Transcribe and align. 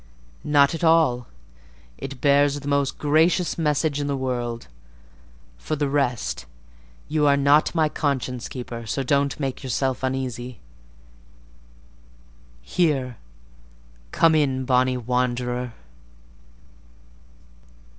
"Not 0.43 0.73
at 0.73 0.83
all—it 0.83 2.21
bears 2.21 2.59
the 2.59 2.67
most 2.67 2.97
gracious 2.97 3.55
message 3.59 3.99
in 4.01 4.07
the 4.07 4.17
world: 4.17 4.67
for 5.59 5.75
the 5.75 5.87
rest, 5.87 6.47
you 7.07 7.27
are 7.27 7.37
not 7.37 7.75
my 7.75 7.87
conscience 7.87 8.49
keeper, 8.49 8.87
so 8.87 9.03
don't 9.03 9.39
make 9.39 9.61
yourself 9.61 10.01
uneasy. 10.01 10.59
Here, 12.63 13.17
come 14.11 14.33
in, 14.33 14.65
bonny 14.65 14.97
wanderer!" 14.97 15.73